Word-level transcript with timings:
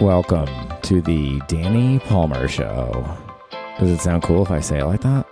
Welcome 0.00 0.48
to 0.82 1.00
the 1.00 1.40
Danny 1.46 1.98
Palmer 2.00 2.48
Show. 2.48 3.06
Does 3.78 3.90
it 3.90 4.00
sound 4.00 4.22
cool 4.24 4.42
if 4.42 4.50
I 4.50 4.58
say 4.60 4.80
it 4.80 4.84
like 4.84 5.02
that? 5.02 5.26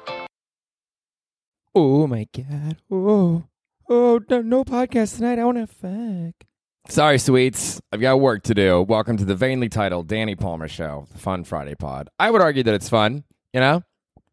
Oh 1.75 2.07
my 2.07 2.27
god. 2.37 2.77
Oh, 2.91 3.45
oh, 3.89 4.21
no, 4.29 4.43
no 4.43 4.65
podcast 4.65 5.17
tonight. 5.17 5.39
I 5.39 5.45
want 5.45 5.59
to 5.59 5.67
fuck. 5.67 6.47
Sorry, 6.89 7.19
sweets. 7.19 7.81
I've 7.91 8.01
got 8.01 8.21
work 8.21 8.43
to 8.45 8.55
do. 8.55 8.83
Welcome 8.83 9.17
to 9.17 9.25
the 9.25 9.35
vainly 9.35 9.69
titled 9.69 10.07
Danny 10.07 10.37
Palmer 10.37 10.69
Show, 10.69 11.07
the 11.11 11.19
Fun 11.19 11.43
Friday 11.45 11.75
pod. 11.75 12.09
I 12.19 12.31
would 12.31 12.43
argue 12.43 12.63
that 12.63 12.75
it's 12.75 12.89
fun, 12.89 13.25
you 13.53 13.61
know? 13.61 13.83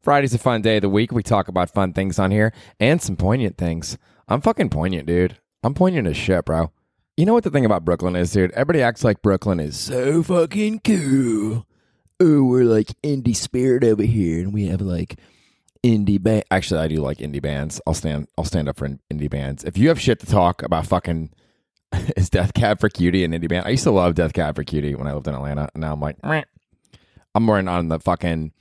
Friday's 0.02 0.34
a 0.34 0.40
fun 0.40 0.62
day 0.62 0.76
of 0.78 0.84
the 0.84 0.90
week. 0.90 1.12
We 1.12 1.24
talk 1.24 1.48
about 1.48 1.72
fun 1.72 1.94
things 1.94 2.20
on 2.20 2.32
here 2.32 2.54
and 2.80 3.02
some 3.02 3.16
poignant 3.16 3.58
things. 3.58 3.98
I'm 4.28 4.42
fucking 4.42 4.70
poignant, 4.70 5.08
dude. 5.08 5.38
I'm 5.64 5.74
poignant 5.74 6.08
as 6.08 6.16
shit, 6.18 6.46
bro. 6.46 6.72
You 7.18 7.26
know 7.26 7.34
what 7.34 7.44
the 7.44 7.50
thing 7.50 7.66
about 7.66 7.84
Brooklyn 7.84 8.16
is, 8.16 8.32
dude? 8.32 8.52
Everybody 8.52 8.84
acts 8.84 9.04
like 9.04 9.24
Brooklyn 9.24 9.60
is 9.60 9.76
so 9.76 10.22
fucking 10.22 10.82
cool. 10.82 11.66
Oh, 12.20 12.44
we're 12.44 12.64
like 12.64 12.90
indie 13.02 13.36
spirit 13.36 13.84
over 13.84 14.04
here, 14.04 14.40
and 14.40 14.54
we 14.54 14.68
have 14.68 14.82
like 14.82 15.20
indie 15.84 16.22
band. 16.22 16.44
Actually, 16.52 16.80
I 16.80 16.88
do 16.88 17.02
like 17.02 17.18
indie 17.18 17.42
bands. 17.42 17.82
I'll 17.88 17.96
stand. 17.96 18.28
I'll 18.38 18.46
stand 18.46 18.70
up 18.70 18.78
for 18.78 18.88
indie 19.12 19.32
bands. 19.32 19.64
If 19.64 19.80
you 19.80 19.88
have 19.88 20.00
shit 20.00 20.20
to 20.20 20.28
talk 20.28 20.62
about, 20.62 20.86
fucking 20.86 21.32
is 22.16 22.30
Death 22.30 22.54
Cab 22.54 22.80
for 22.80 22.88
Cutie 22.88 23.24
an 23.24 23.32
indie 23.32 23.50
band? 23.50 23.66
I 23.66 23.70
used 23.70 23.86
to 23.86 23.92
love 23.92 24.14
Death 24.14 24.34
Cab 24.34 24.56
for 24.56 24.64
Cutie 24.64 24.94
when 24.94 25.08
I 25.08 25.14
lived 25.14 25.28
in 25.28 25.34
Atlanta, 25.34 25.70
and 25.74 25.82
now 25.82 25.94
I'm 25.94 26.00
like, 26.00 26.24
Meh. 26.24 26.44
I'm 27.34 27.44
more 27.44 27.58
on 27.58 27.88
the 27.88 28.00
fucking 28.00 28.52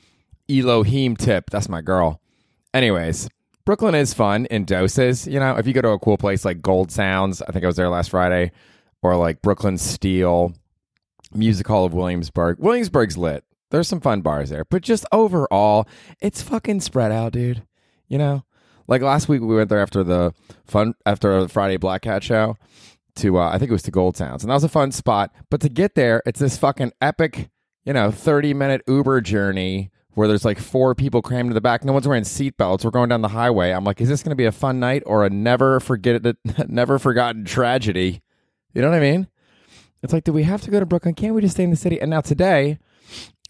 Elohim 0.48 1.14
tip. 1.14 1.50
That's 1.50 1.68
my 1.68 1.82
girl. 1.82 2.22
Anyways, 2.72 3.28
Brooklyn 3.66 3.96
is 3.96 4.14
fun 4.14 4.46
in 4.46 4.64
doses. 4.64 5.26
You 5.26 5.40
know, 5.40 5.56
if 5.56 5.66
you 5.66 5.72
go 5.72 5.82
to 5.82 5.88
a 5.88 5.98
cool 5.98 6.16
place 6.16 6.44
like 6.44 6.62
Gold 6.62 6.92
Sounds, 6.92 7.42
I 7.42 7.50
think 7.50 7.64
I 7.64 7.66
was 7.66 7.74
there 7.74 7.88
last 7.88 8.10
Friday, 8.10 8.52
or 9.02 9.16
like 9.16 9.42
Brooklyn 9.42 9.76
Steel, 9.76 10.54
Music 11.34 11.66
Hall 11.66 11.84
of 11.84 11.92
Williamsburg. 11.92 12.60
Williamsburg's 12.60 13.18
lit. 13.18 13.42
There's 13.70 13.88
some 13.88 14.00
fun 14.00 14.20
bars 14.20 14.50
there, 14.50 14.64
but 14.64 14.82
just 14.82 15.04
overall, 15.10 15.88
it's 16.20 16.40
fucking 16.42 16.80
spread 16.80 17.10
out, 17.10 17.32
dude. 17.32 17.64
You 18.06 18.18
know, 18.18 18.44
like 18.86 19.02
last 19.02 19.28
week 19.28 19.40
we 19.40 19.56
went 19.56 19.68
there 19.68 19.80
after 19.80 20.04
the 20.04 20.32
fun 20.64 20.94
after 21.04 21.42
the 21.42 21.48
Friday 21.48 21.76
Black 21.76 22.02
Cat 22.02 22.22
show 22.22 22.56
to 23.16 23.36
uh, 23.38 23.48
I 23.48 23.58
think 23.58 23.70
it 23.70 23.74
was 23.74 23.82
to 23.82 23.90
Gold 23.90 24.16
Sounds, 24.16 24.44
and 24.44 24.50
that 24.50 24.54
was 24.54 24.62
a 24.62 24.68
fun 24.68 24.92
spot. 24.92 25.34
But 25.50 25.60
to 25.62 25.68
get 25.68 25.96
there, 25.96 26.22
it's 26.24 26.38
this 26.38 26.56
fucking 26.56 26.92
epic, 27.00 27.50
you 27.84 27.92
know, 27.92 28.12
30 28.12 28.54
minute 28.54 28.82
Uber 28.86 29.22
journey 29.22 29.90
where 30.16 30.26
there's 30.26 30.46
like 30.46 30.58
four 30.58 30.94
people 30.94 31.20
crammed 31.20 31.50
to 31.50 31.54
the 31.54 31.60
back. 31.60 31.84
No 31.84 31.92
one's 31.92 32.08
wearing 32.08 32.24
seatbelts. 32.24 32.84
We're 32.84 32.90
going 32.90 33.10
down 33.10 33.20
the 33.20 33.28
highway. 33.28 33.70
I'm 33.72 33.84
like, 33.84 34.00
is 34.00 34.08
this 34.08 34.22
going 34.22 34.30
to 34.30 34.36
be 34.36 34.46
a 34.46 34.52
fun 34.52 34.80
night 34.80 35.02
or 35.04 35.26
a 35.26 35.30
never 35.30 35.78
forget 35.78 36.24
it, 36.24 36.38
never 36.70 36.98
forgotten 36.98 37.44
tragedy? 37.44 38.22
You 38.72 38.80
know 38.80 38.88
what 38.88 38.96
I 38.96 39.00
mean? 39.00 39.28
It's 40.02 40.14
like, 40.14 40.24
do 40.24 40.32
we 40.32 40.44
have 40.44 40.62
to 40.62 40.70
go 40.70 40.80
to 40.80 40.86
Brooklyn? 40.86 41.14
Can't 41.14 41.34
we 41.34 41.42
just 41.42 41.54
stay 41.54 41.64
in 41.64 41.70
the 41.70 41.76
city? 41.76 42.00
And 42.00 42.08
now 42.08 42.22
today, 42.22 42.78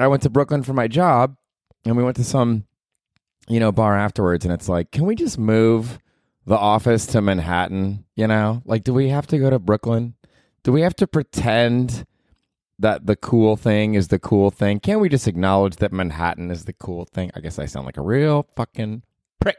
I 0.01 0.09
went 0.09 0.23
to 0.23 0.31
Brooklyn 0.31 0.65
for 0.65 0.73
my 0.73 0.89
job, 0.89 1.37
and 1.85 1.97
we 1.97 2.03
went 2.03 2.17
to 2.17 2.25
some, 2.25 2.65
you 3.47 3.61
know, 3.61 3.71
bar 3.71 3.97
afterwards, 3.97 4.45
and 4.45 4.53
it's 4.53 4.69
like, 4.69 4.91
can 4.91 5.07
we 5.07 5.15
just 5.15 5.39
move 5.39 6.01
the 6.47 6.59
office 6.59 7.07
to 7.07 7.21
Manhattan? 7.21 8.05
You 8.17 8.27
know, 8.27 8.63
like, 8.65 8.83
do 8.83 8.93
we 8.93 9.11
have 9.11 9.29
to 9.29 9.39
go 9.39 9.51
to 9.51 9.61
Brooklyn? 9.61 10.15
Do 10.65 10.73
we 10.73 10.81
have 10.81 10.97
to 10.97 11.07
pretend? 11.07 12.07
That 12.79 13.07
the 13.07 13.17
cool 13.17 13.57
thing 13.57 13.95
is 13.95 14.09
the 14.09 14.19
cool 14.19 14.51
thing. 14.51 14.81
Can't 14.81 15.01
we 15.01 15.09
just 15.09 15.27
acknowledge 15.27 15.77
that 15.77 15.93
Manhattan 15.93 16.51
is 16.51 16.65
the 16.65 16.73
cool 16.73 17.05
thing? 17.07 17.31
I 17.35 17.41
guess 17.41 17.59
I 17.59 17.67
sound 17.67 17.87
like 17.87 17.97
a 17.97 18.03
real 18.03 18.47
fucking 18.57 19.03
prick. 19.41 19.57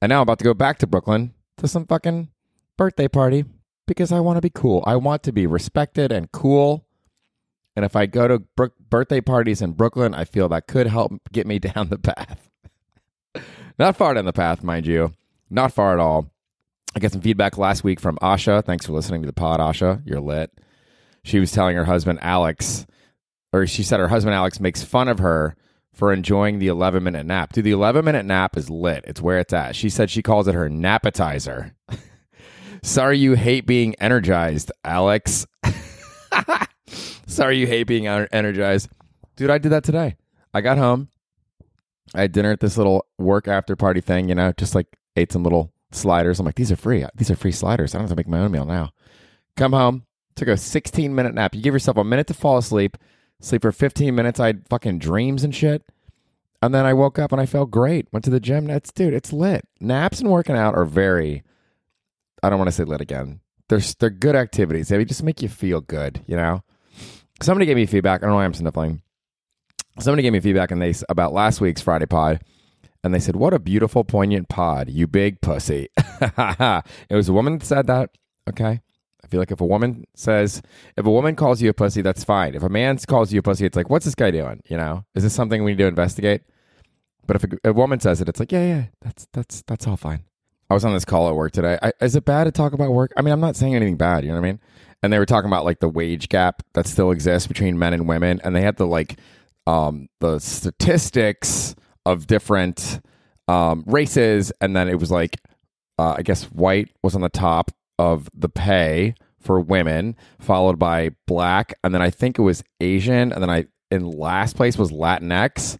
And 0.00 0.10
now 0.10 0.16
I'm 0.16 0.22
about 0.22 0.38
to 0.38 0.44
go 0.44 0.54
back 0.54 0.78
to 0.78 0.86
Brooklyn 0.86 1.32
to 1.56 1.66
some 1.66 1.86
fucking 1.86 2.28
birthday 2.76 3.08
party 3.08 3.44
because 3.86 4.12
I 4.12 4.20
want 4.20 4.36
to 4.36 4.42
be 4.42 4.50
cool. 4.50 4.84
I 4.86 4.96
want 4.96 5.22
to 5.24 5.32
be 5.32 5.46
respected 5.46 6.12
and 6.12 6.30
cool. 6.30 6.86
And 7.74 7.84
if 7.84 7.96
I 7.96 8.06
go 8.06 8.28
to 8.28 8.70
birthday 8.90 9.20
parties 9.20 9.62
in 9.62 9.72
Brooklyn, 9.72 10.14
I 10.14 10.24
feel 10.24 10.48
that 10.50 10.66
could 10.66 10.86
help 10.86 11.12
get 11.32 11.46
me 11.46 11.58
down 11.74 11.88
the 11.88 11.98
path. 11.98 12.50
Not 13.78 13.96
far 13.96 14.14
down 14.14 14.26
the 14.26 14.32
path, 14.32 14.62
mind 14.62 14.86
you. 14.86 15.12
Not 15.50 15.72
far 15.72 15.94
at 15.94 16.00
all. 16.00 16.30
I 16.94 17.00
got 17.00 17.10
some 17.10 17.20
feedback 17.20 17.58
last 17.58 17.82
week 17.82 17.98
from 17.98 18.16
Asha. 18.18 18.64
Thanks 18.64 18.86
for 18.86 18.92
listening 18.92 19.22
to 19.22 19.26
the 19.26 19.32
pod, 19.32 19.58
Asha. 19.58 20.00
You're 20.04 20.20
lit 20.20 20.52
she 21.24 21.40
was 21.40 21.50
telling 21.50 21.74
her 21.74 21.86
husband 21.86 22.20
Alex, 22.22 22.86
or 23.52 23.66
she 23.66 23.82
said 23.82 23.98
her 23.98 24.08
husband 24.08 24.34
Alex 24.34 24.60
makes 24.60 24.84
fun 24.84 25.08
of 25.08 25.18
her 25.18 25.56
for 25.92 26.12
enjoying 26.12 26.58
the 26.58 26.68
11 26.68 27.02
minute 27.02 27.24
nap. 27.24 27.52
Dude, 27.52 27.64
the 27.64 27.70
11 27.72 28.04
minute 28.04 28.26
nap 28.26 28.56
is 28.56 28.68
lit. 28.68 29.04
It's 29.06 29.20
where 29.20 29.38
it's 29.38 29.52
at. 29.52 29.74
She 29.74 29.88
said 29.88 30.10
she 30.10 30.22
calls 30.22 30.46
it 30.46 30.54
her 30.54 30.68
napetizer. 30.68 31.72
Sorry 32.82 33.18
you 33.18 33.34
hate 33.34 33.66
being 33.66 33.94
energized, 33.96 34.70
Alex. 34.84 35.46
Sorry 37.26 37.58
you 37.58 37.66
hate 37.66 37.84
being 37.84 38.06
energized. 38.06 38.90
Dude, 39.36 39.50
I 39.50 39.58
did 39.58 39.70
that 39.70 39.84
today. 39.84 40.16
I 40.52 40.60
got 40.60 40.76
home. 40.76 41.08
I 42.14 42.20
had 42.22 42.32
dinner 42.32 42.52
at 42.52 42.60
this 42.60 42.76
little 42.76 43.06
work 43.18 43.48
after 43.48 43.74
party 43.74 44.02
thing, 44.02 44.28
you 44.28 44.34
know, 44.34 44.52
just 44.52 44.74
like 44.74 44.86
ate 45.16 45.32
some 45.32 45.42
little 45.42 45.72
sliders. 45.90 46.38
I'm 46.38 46.46
like, 46.46 46.56
these 46.56 46.70
are 46.70 46.76
free. 46.76 47.04
These 47.16 47.30
are 47.30 47.36
free 47.36 47.50
sliders. 47.50 47.94
I 47.94 47.98
don't 47.98 48.08
have 48.08 48.10
to 48.10 48.16
make 48.16 48.28
my 48.28 48.40
own 48.40 48.52
meal 48.52 48.66
now. 48.66 48.90
Come 49.56 49.72
home, 49.72 50.04
Took 50.36 50.48
a 50.48 50.56
16 50.56 51.14
minute 51.14 51.34
nap. 51.34 51.54
You 51.54 51.62
give 51.62 51.74
yourself 51.74 51.96
a 51.96 52.04
minute 52.04 52.26
to 52.28 52.34
fall 52.34 52.58
asleep, 52.58 52.96
sleep 53.40 53.62
for 53.62 53.72
15 53.72 54.14
minutes. 54.14 54.40
I 54.40 54.46
had 54.48 54.68
fucking 54.68 54.98
dreams 54.98 55.44
and 55.44 55.54
shit. 55.54 55.82
And 56.60 56.74
then 56.74 56.86
I 56.86 56.94
woke 56.94 57.18
up 57.18 57.30
and 57.30 57.40
I 57.40 57.46
felt 57.46 57.70
great. 57.70 58.08
Went 58.12 58.24
to 58.24 58.30
the 58.30 58.40
gym. 58.40 58.66
That's 58.66 58.90
dude, 58.92 59.14
it's 59.14 59.32
lit. 59.32 59.66
Naps 59.80 60.20
and 60.20 60.30
working 60.30 60.56
out 60.56 60.74
are 60.74 60.84
very 60.84 61.42
I 62.42 62.50
don't 62.50 62.58
want 62.58 62.68
to 62.68 62.72
say 62.72 62.84
lit 62.84 63.00
again. 63.00 63.40
They're 63.68 63.80
they're 63.98 64.10
good 64.10 64.36
activities. 64.36 64.88
They 64.88 65.04
just 65.04 65.22
make 65.22 65.42
you 65.42 65.48
feel 65.48 65.80
good, 65.80 66.22
you 66.26 66.36
know? 66.36 66.62
Somebody 67.40 67.66
gave 67.66 67.76
me 67.76 67.86
feedback. 67.86 68.22
I 68.22 68.26
don't 68.26 68.30
know 68.30 68.36
why 68.36 68.44
I'm 68.44 68.54
sniffling. 68.54 69.02
Somebody 69.98 70.22
gave 70.22 70.32
me 70.32 70.40
feedback 70.40 70.70
and 70.70 70.80
they 70.80 70.94
about 71.08 71.32
last 71.32 71.60
week's 71.60 71.82
Friday 71.82 72.06
pod 72.06 72.40
and 73.04 73.14
they 73.14 73.20
said, 73.20 73.36
"What 73.36 73.52
a 73.52 73.58
beautiful, 73.58 74.02
poignant 74.02 74.48
pod, 74.48 74.88
you 74.88 75.06
big 75.06 75.40
pussy." 75.40 75.88
it 76.20 76.84
was 77.10 77.28
a 77.28 77.32
woman 77.32 77.58
that 77.58 77.66
said 77.66 77.86
that. 77.86 78.10
Okay, 78.48 78.80
I 79.24 79.26
feel 79.26 79.40
like 79.40 79.50
if 79.50 79.60
a 79.60 79.66
woman 79.66 80.04
says, 80.14 80.60
if 80.96 81.06
a 81.06 81.10
woman 81.10 81.34
calls 81.34 81.62
you 81.62 81.70
a 81.70 81.72
pussy, 81.72 82.02
that's 82.02 82.22
fine. 82.22 82.54
If 82.54 82.62
a 82.62 82.68
man 82.68 82.98
calls 82.98 83.32
you 83.32 83.40
a 83.40 83.42
pussy, 83.42 83.64
it's 83.64 83.76
like, 83.76 83.88
what's 83.88 84.04
this 84.04 84.14
guy 84.14 84.30
doing? 84.30 84.62
You 84.68 84.76
know, 84.76 85.04
is 85.14 85.22
this 85.22 85.32
something 85.32 85.64
we 85.64 85.72
need 85.72 85.78
to 85.78 85.86
investigate? 85.86 86.42
But 87.26 87.36
if 87.36 87.44
a, 87.44 87.70
a 87.70 87.72
woman 87.72 88.00
says 88.00 88.20
it, 88.20 88.28
it's 88.28 88.38
like, 88.38 88.52
yeah, 88.52 88.66
yeah, 88.66 88.84
that's 89.00 89.26
that's 89.32 89.62
that's 89.66 89.86
all 89.86 89.96
fine. 89.96 90.24
I 90.68 90.74
was 90.74 90.84
on 90.84 90.92
this 90.92 91.06
call 91.06 91.28
at 91.28 91.34
work 91.34 91.52
today. 91.52 91.78
I, 91.82 91.92
is 92.02 92.16
it 92.16 92.26
bad 92.26 92.44
to 92.44 92.52
talk 92.52 92.74
about 92.74 92.90
work? 92.92 93.12
I 93.16 93.22
mean, 93.22 93.32
I'm 93.32 93.40
not 93.40 93.56
saying 93.56 93.74
anything 93.74 93.96
bad. 93.96 94.24
You 94.24 94.30
know 94.30 94.40
what 94.40 94.46
I 94.46 94.50
mean? 94.50 94.60
And 95.02 95.12
they 95.12 95.18
were 95.18 95.26
talking 95.26 95.48
about 95.48 95.64
like 95.64 95.80
the 95.80 95.88
wage 95.88 96.28
gap 96.28 96.62
that 96.74 96.86
still 96.86 97.10
exists 97.10 97.46
between 97.46 97.78
men 97.78 97.94
and 97.94 98.06
women, 98.06 98.40
and 98.44 98.54
they 98.54 98.62
had 98.62 98.76
the 98.76 98.86
like 98.86 99.18
um, 99.66 100.08
the 100.20 100.38
statistics 100.38 101.74
of 102.04 102.26
different 102.26 103.00
um, 103.48 103.84
races, 103.86 104.52
and 104.60 104.76
then 104.76 104.88
it 104.88 104.98
was 104.98 105.10
like 105.10 105.40
uh, 105.98 106.16
I 106.18 106.22
guess 106.22 106.44
white 106.44 106.90
was 107.02 107.14
on 107.14 107.22
the 107.22 107.28
top, 107.30 107.70
of 107.98 108.28
the 108.34 108.48
pay 108.48 109.14
for 109.40 109.60
women, 109.60 110.16
followed 110.38 110.78
by 110.78 111.10
black, 111.26 111.74
and 111.84 111.94
then 111.94 112.02
I 112.02 112.10
think 112.10 112.38
it 112.38 112.42
was 112.42 112.64
Asian, 112.80 113.32
and 113.32 113.42
then 113.42 113.50
I 113.50 113.66
in 113.90 114.10
last 114.10 114.56
place 114.56 114.76
was 114.76 114.90
Latinx. 114.90 115.78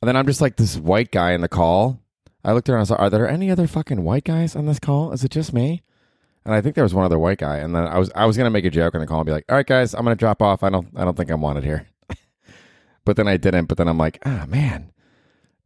And 0.00 0.08
then 0.08 0.16
I'm 0.16 0.26
just 0.26 0.40
like 0.40 0.56
this 0.56 0.76
white 0.76 1.10
guy 1.10 1.32
in 1.32 1.40
the 1.40 1.48
call. 1.48 2.00
I 2.44 2.52
looked 2.52 2.68
around 2.68 2.76
and 2.76 2.80
I 2.80 2.82
was 2.82 2.90
like, 2.90 3.00
are 3.00 3.10
there 3.10 3.28
any 3.28 3.50
other 3.50 3.66
fucking 3.66 4.02
white 4.02 4.24
guys 4.24 4.56
on 4.56 4.66
this 4.66 4.78
call? 4.78 5.12
Is 5.12 5.24
it 5.24 5.30
just 5.30 5.52
me? 5.52 5.82
And 6.44 6.54
I 6.54 6.62
think 6.62 6.74
there 6.74 6.84
was 6.84 6.94
one 6.94 7.04
other 7.04 7.18
white 7.18 7.38
guy. 7.38 7.58
And 7.58 7.74
then 7.74 7.86
I 7.86 7.98
was 7.98 8.10
I 8.14 8.24
was 8.24 8.36
gonna 8.36 8.50
make 8.50 8.64
a 8.64 8.70
joke 8.70 8.94
in 8.94 9.00
the 9.00 9.06
call 9.06 9.20
and 9.20 9.26
be 9.26 9.32
like, 9.32 9.44
all 9.48 9.56
right 9.56 9.66
guys, 9.66 9.94
I'm 9.94 10.04
gonna 10.04 10.16
drop 10.16 10.40
off. 10.40 10.62
I 10.62 10.70
don't 10.70 10.88
I 10.96 11.04
don't 11.04 11.16
think 11.16 11.30
I'm 11.30 11.42
wanted 11.42 11.64
here. 11.64 11.86
but 13.04 13.16
then 13.16 13.28
I 13.28 13.36
didn't. 13.36 13.66
But 13.66 13.76
then 13.78 13.88
I'm 13.88 13.98
like, 13.98 14.18
ah 14.24 14.42
oh, 14.42 14.46
man. 14.46 14.90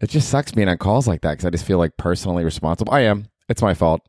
It 0.01 0.11
just 0.11 0.29
sucks 0.29 0.53
being 0.53 0.69
on 0.69 0.79
calls 0.79 1.07
like 1.07 1.23
that 1.23 1.31
because 1.33 1.47
I 1.47 1.51
just 1.51 1.65
feel 1.65 1.79
like 1.79 1.97
personally 1.97 2.45
responsible. 2.45 2.93
I 2.93 3.01
am. 3.03 3.29
It's 3.49 3.63
my 3.63 3.75
fault. 3.75 4.07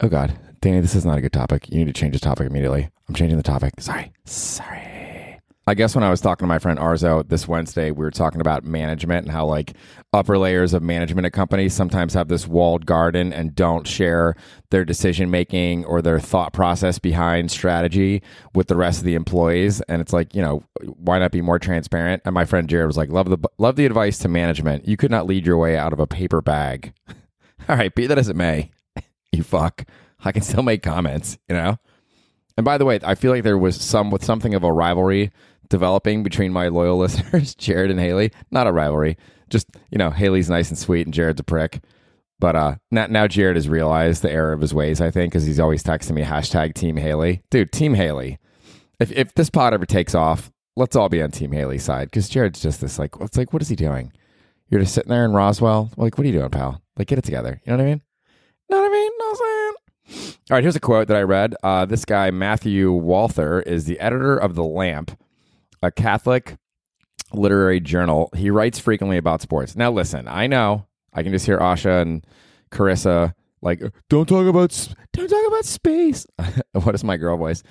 Oh 0.00 0.08
God. 0.08 0.36
Danny, 0.64 0.80
this 0.80 0.94
is 0.94 1.04
not 1.04 1.18
a 1.18 1.20
good 1.20 1.34
topic. 1.34 1.68
You 1.68 1.76
need 1.76 1.88
to 1.88 1.92
change 1.92 2.14
the 2.14 2.18
topic 2.18 2.46
immediately. 2.46 2.88
I'm 3.06 3.14
changing 3.14 3.36
the 3.36 3.42
topic. 3.42 3.74
Sorry. 3.80 4.10
Sorry. 4.24 5.38
I 5.66 5.74
guess 5.74 5.94
when 5.94 6.02
I 6.02 6.08
was 6.08 6.22
talking 6.22 6.44
to 6.44 6.48
my 6.48 6.58
friend 6.58 6.78
Arzo 6.78 7.28
this 7.28 7.46
Wednesday, 7.46 7.90
we 7.90 8.02
were 8.02 8.10
talking 8.10 8.40
about 8.40 8.64
management 8.64 9.26
and 9.26 9.30
how 9.30 9.44
like 9.44 9.74
upper 10.14 10.38
layers 10.38 10.72
of 10.72 10.82
management 10.82 11.26
at 11.26 11.34
companies 11.34 11.74
sometimes 11.74 12.14
have 12.14 12.28
this 12.28 12.48
walled 12.48 12.86
garden 12.86 13.30
and 13.30 13.54
don't 13.54 13.86
share 13.86 14.36
their 14.70 14.86
decision 14.86 15.30
making 15.30 15.84
or 15.84 16.00
their 16.00 16.18
thought 16.18 16.54
process 16.54 16.98
behind 16.98 17.50
strategy 17.50 18.22
with 18.54 18.68
the 18.68 18.76
rest 18.76 19.00
of 19.00 19.04
the 19.04 19.16
employees. 19.16 19.82
And 19.82 20.00
it's 20.00 20.14
like, 20.14 20.34
you 20.34 20.40
know, 20.40 20.64
why 20.80 21.18
not 21.18 21.30
be 21.30 21.42
more 21.42 21.58
transparent? 21.58 22.22
And 22.24 22.32
my 22.32 22.46
friend 22.46 22.70
Jared 22.70 22.86
was 22.86 22.96
like, 22.96 23.10
love 23.10 23.28
the 23.28 23.50
love 23.58 23.76
the 23.76 23.84
advice 23.84 24.16
to 24.20 24.28
management. 24.28 24.88
You 24.88 24.96
could 24.96 25.10
not 25.10 25.26
lead 25.26 25.44
your 25.44 25.58
way 25.58 25.76
out 25.76 25.92
of 25.92 26.00
a 26.00 26.06
paper 26.06 26.40
bag. 26.40 26.94
All 27.68 27.76
right, 27.76 27.94
be 27.94 28.06
that 28.06 28.16
as 28.16 28.30
it 28.30 28.36
may, 28.36 28.70
you 29.30 29.42
fuck. 29.42 29.84
I 30.24 30.32
can 30.32 30.42
still 30.42 30.62
make 30.62 30.82
comments, 30.82 31.38
you 31.48 31.54
know? 31.54 31.78
And 32.56 32.64
by 32.64 32.78
the 32.78 32.84
way, 32.84 33.00
I 33.02 33.14
feel 33.14 33.32
like 33.32 33.42
there 33.42 33.58
was 33.58 33.80
some 33.80 34.10
with 34.10 34.24
something 34.24 34.54
of 34.54 34.62
a 34.62 34.72
rivalry 34.72 35.32
developing 35.68 36.22
between 36.22 36.52
my 36.52 36.68
loyal 36.68 36.98
listeners, 36.98 37.54
Jared 37.54 37.90
and 37.90 38.00
Haley. 38.00 38.30
Not 38.50 38.66
a 38.66 38.72
rivalry, 38.72 39.16
just 39.50 39.66
you 39.90 39.98
know, 39.98 40.10
Haley's 40.10 40.50
nice 40.50 40.68
and 40.68 40.78
sweet, 40.78 41.06
and 41.06 41.14
Jared's 41.14 41.40
a 41.40 41.44
prick. 41.44 41.80
But 42.38 42.56
uh, 42.56 42.76
now, 42.90 43.06
now 43.06 43.26
Jared 43.26 43.56
has 43.56 43.68
realized 43.68 44.22
the 44.22 44.30
error 44.30 44.52
of 44.52 44.60
his 44.60 44.74
ways. 44.74 45.00
I 45.00 45.10
think 45.10 45.32
because 45.32 45.46
he's 45.46 45.60
always 45.60 45.82
texting 45.82 46.12
me 46.12 46.22
hashtag 46.22 46.74
Team 46.74 46.96
Haley, 46.96 47.42
dude. 47.50 47.72
Team 47.72 47.94
Haley. 47.94 48.38
If 49.00 49.10
if 49.12 49.34
this 49.34 49.50
pod 49.50 49.74
ever 49.74 49.86
takes 49.86 50.14
off, 50.14 50.52
let's 50.76 50.96
all 50.96 51.08
be 51.08 51.22
on 51.22 51.30
Team 51.30 51.52
Haley's 51.52 51.84
side 51.84 52.10
because 52.10 52.28
Jared's 52.28 52.60
just 52.60 52.80
this 52.80 52.98
like, 52.98 53.14
it's 53.20 53.36
like, 53.36 53.52
what 53.52 53.62
is 53.62 53.68
he 53.68 53.76
doing? 53.76 54.12
You're 54.68 54.80
just 54.80 54.94
sitting 54.94 55.10
there 55.10 55.24
in 55.24 55.32
Roswell. 55.32 55.90
Like, 55.96 56.16
what 56.16 56.24
are 56.24 56.28
you 56.28 56.38
doing, 56.38 56.50
pal? 56.50 56.82
Like, 56.96 57.08
get 57.08 57.18
it 57.18 57.24
together. 57.24 57.60
You 57.64 57.72
know 57.72 57.76
what 57.78 57.84
I 57.84 57.88
mean? 57.88 58.02
Know 58.70 58.80
what 58.80 58.86
I 58.86 58.92
mean? 58.92 59.10
Know 59.18 59.24
what 59.26 59.30
I'm 59.30 59.36
saying? 59.36 59.74
All 60.10 60.56
right, 60.56 60.62
here's 60.62 60.76
a 60.76 60.80
quote 60.80 61.08
that 61.08 61.16
I 61.16 61.22
read. 61.22 61.54
Uh, 61.62 61.84
this 61.86 62.04
guy, 62.04 62.30
Matthew 62.30 62.92
Walther, 62.92 63.60
is 63.62 63.84
the 63.84 63.98
editor 64.00 64.36
of 64.36 64.54
The 64.54 64.64
Lamp, 64.64 65.18
a 65.82 65.90
Catholic 65.90 66.56
literary 67.32 67.80
journal. 67.80 68.30
He 68.36 68.50
writes 68.50 68.78
frequently 68.78 69.16
about 69.16 69.40
sports. 69.40 69.74
Now, 69.76 69.90
listen, 69.90 70.28
I 70.28 70.46
know 70.46 70.86
I 71.12 71.22
can 71.22 71.32
just 71.32 71.46
hear 71.46 71.58
Asha 71.58 72.02
and 72.02 72.26
Carissa 72.70 73.34
like, 73.64 73.82
don't 74.10 74.28
talk 74.28 74.46
about 74.46 74.94
don't 75.14 75.28
talk 75.28 75.46
about 75.46 75.64
space. 75.64 76.26
what 76.72 76.94
is 76.94 77.02
my 77.02 77.16
girl 77.16 77.38
voice? 77.38 77.62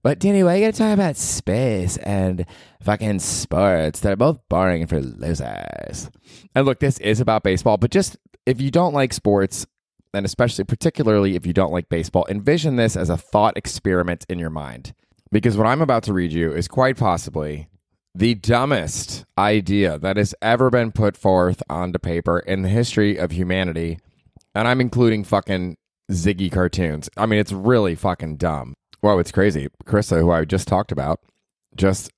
But 0.00 0.20
Danny, 0.20 0.44
why 0.44 0.54
you 0.54 0.64
gotta 0.64 0.78
talk 0.78 0.94
about 0.94 1.16
space 1.16 1.96
and 1.96 2.46
fucking 2.82 3.18
sports? 3.18 3.98
They're 3.98 4.14
both 4.14 4.38
boring 4.48 4.86
for 4.86 5.00
losers. 5.00 6.08
And 6.54 6.66
look, 6.66 6.78
this 6.78 6.98
is 6.98 7.18
about 7.18 7.42
baseball, 7.42 7.78
but 7.78 7.90
just 7.90 8.16
if 8.46 8.60
you 8.60 8.70
don't 8.70 8.94
like 8.94 9.12
sports, 9.12 9.66
and 10.12 10.26
especially 10.26 10.64
particularly 10.64 11.36
if 11.36 11.46
you 11.46 11.52
don't 11.52 11.72
like 11.72 11.88
baseball, 11.88 12.26
envision 12.28 12.76
this 12.76 12.96
as 12.96 13.10
a 13.10 13.16
thought 13.16 13.56
experiment 13.56 14.26
in 14.28 14.38
your 14.38 14.50
mind. 14.50 14.92
Because 15.32 15.56
what 15.56 15.66
I'm 15.66 15.82
about 15.82 16.02
to 16.04 16.12
read 16.12 16.32
you 16.32 16.52
is 16.52 16.68
quite 16.68 16.96
possibly 16.96 17.68
the 18.14 18.34
dumbest 18.34 19.24
idea 19.38 19.98
that 19.98 20.16
has 20.16 20.34
ever 20.42 20.68
been 20.70 20.90
put 20.90 21.16
forth 21.16 21.62
onto 21.70 21.98
paper 21.98 22.40
in 22.40 22.62
the 22.62 22.68
history 22.68 23.16
of 23.16 23.30
humanity 23.30 23.98
and 24.54 24.66
I'm 24.66 24.80
including 24.80 25.24
fucking 25.24 25.76
Ziggy 26.10 26.50
cartoons. 26.50 27.08
I 27.16 27.26
mean, 27.26 27.38
it's 27.38 27.52
really 27.52 27.94
fucking 27.94 28.36
dumb. 28.36 28.74
Whoa, 29.00 29.18
it's 29.18 29.32
crazy. 29.32 29.68
Carissa, 29.84 30.18
who 30.18 30.30
I 30.30 30.44
just 30.44 30.68
talked 30.68 30.92
about, 30.92 31.20
just 31.76 32.10